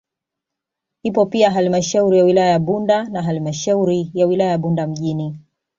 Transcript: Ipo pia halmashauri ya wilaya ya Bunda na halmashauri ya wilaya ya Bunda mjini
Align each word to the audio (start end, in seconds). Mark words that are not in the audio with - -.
Ipo 1.03 1.25
pia 1.25 1.51
halmashauri 1.51 2.17
ya 2.17 2.23
wilaya 2.23 2.49
ya 2.49 2.59
Bunda 2.59 3.03
na 3.03 3.23
halmashauri 3.23 4.11
ya 4.13 4.25
wilaya 4.25 4.51
ya 4.51 4.57
Bunda 4.57 4.87
mjini 4.87 5.39